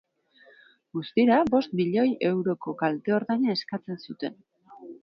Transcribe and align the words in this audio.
Guztira, 0.99 1.37
bost 1.55 1.75
milioi 1.81 2.07
euroko 2.33 2.77
kalte-ordaina 2.83 3.55
eskatzen 3.61 4.07
zuten. 4.09 4.43